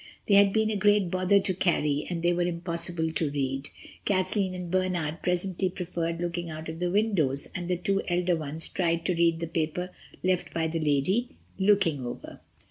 They 0.27 0.33
had 0.33 0.51
been 0.51 0.71
a 0.71 0.75
great 0.75 1.11
bother 1.11 1.39
to 1.41 1.53
carry, 1.53 2.07
and 2.09 2.23
they 2.23 2.33
were 2.33 2.41
impossible 2.41 3.11
to 3.11 3.29
read. 3.29 3.69
Kathleen 4.03 4.55
and 4.55 4.71
Bernard 4.71 5.21
presently 5.21 5.69
preferred 5.69 6.19
looking 6.19 6.49
out 6.49 6.67
of 6.69 6.79
the 6.79 6.89
windows, 6.89 7.47
and 7.53 7.67
the 7.67 7.77
two 7.77 8.01
elder 8.07 8.35
ones 8.35 8.67
tried 8.67 9.05
to 9.05 9.13
read 9.15 9.39
the 9.39 9.45
paper 9.47 9.91
left 10.23 10.55
by 10.55 10.65
the 10.65 10.79
lady, 10.79 11.29
"looking 11.59 12.03
over." 12.03 12.39